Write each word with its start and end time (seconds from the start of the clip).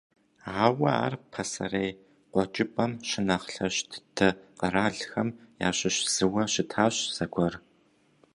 Ауэ 0.63 0.89
ар 1.05 1.13
пасэрей 1.31 1.91
Къуэкӏыпӏэм 2.31 2.91
щынэхъ 3.07 3.47
лъэщ 3.53 3.75
дыдэ 3.89 4.27
къэралхэм 4.59 5.29
ящыщ 5.67 5.95
зыуэ 6.13 6.43
щытащ 6.53 6.95
зэгуэр. 7.15 7.53